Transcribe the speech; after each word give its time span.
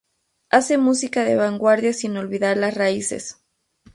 Hace 0.49 0.79
música 0.79 1.23
de 1.25 1.35
vanguardia 1.35 1.93
sin 1.93 2.17
olvidar 2.17 2.57
las 2.57 2.73
raíces. 2.73 3.37